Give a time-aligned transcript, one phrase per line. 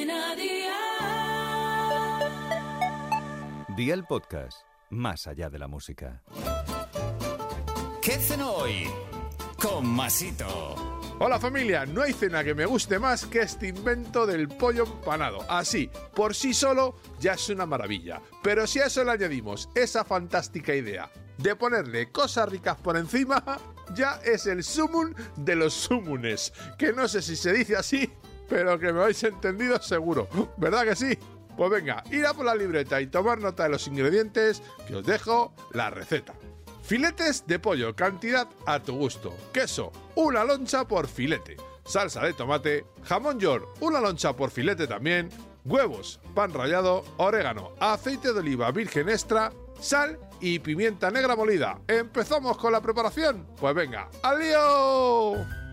[0.00, 0.76] Cadena Dial.
[3.76, 6.22] Día el podcast, más allá de la música.
[8.00, 8.88] ¿Qué cenó hoy?
[9.60, 10.74] Con Masito.
[11.18, 15.44] Hola familia, no hay cena que me guste más que este invento del pollo empanado.
[15.50, 18.22] Así, por sí solo ya es una maravilla.
[18.42, 23.44] Pero si a eso le añadimos esa fantástica idea de ponerle cosas ricas por encima,
[23.94, 26.54] ya es el sumum de los sumunes.
[26.78, 28.10] Que no sé si se dice así,
[28.50, 30.28] pero que me habéis entendido seguro.
[30.58, 31.16] ¿Verdad que sí?
[31.56, 35.06] Pues venga, ir a por la libreta y tomar nota de los ingredientes que os
[35.06, 36.34] dejo la receta.
[36.82, 39.32] Filetes de pollo, cantidad a tu gusto.
[39.52, 41.56] Queso, una loncha por filete.
[41.84, 45.28] Salsa de tomate, jamón york, una loncha por filete también.
[45.64, 51.78] Huevos, pan rallado, orégano, aceite de oliva virgen extra, sal y pimienta negra molida.
[51.86, 53.46] ¿Empezamos con la preparación?
[53.60, 55.69] Pues venga, ¡al lío!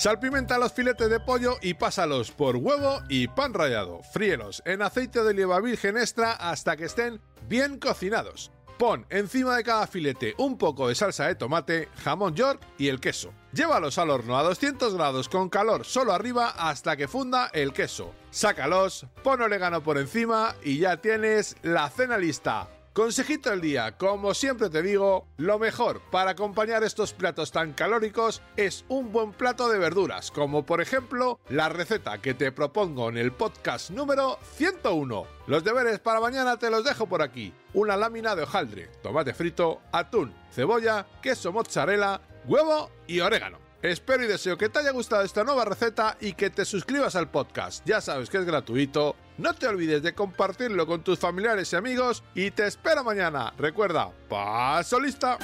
[0.00, 4.00] Salpimenta los filetes de pollo y pásalos por huevo y pan rallado.
[4.14, 8.50] Fríelos en aceite de oliva virgen extra hasta que estén bien cocinados.
[8.78, 12.98] Pon encima de cada filete un poco de salsa de tomate, jamón york y el
[12.98, 13.34] queso.
[13.52, 18.14] Llévalos al horno a 200 grados con calor solo arriba hasta que funda el queso.
[18.30, 22.70] Sácalos, pon orégano por encima y ya tienes la cena lista.
[22.92, 28.42] Consejito del día, como siempre te digo, lo mejor para acompañar estos platos tan calóricos
[28.56, 33.16] es un buen plato de verduras, como por ejemplo la receta que te propongo en
[33.16, 35.24] el podcast número 101.
[35.46, 37.54] Los deberes para mañana te los dejo por aquí.
[37.74, 43.70] Una lámina de hojaldre, tomate frito, atún, cebolla, queso mozzarella, huevo y orégano.
[43.82, 47.30] Espero y deseo que te haya gustado esta nueva receta y que te suscribas al
[47.30, 47.86] podcast.
[47.86, 49.16] Ya sabes que es gratuito.
[49.40, 53.54] No te olvides de compartirlo con tus familiares y amigos y te espero mañana.
[53.56, 55.38] Recuerda, paso lista.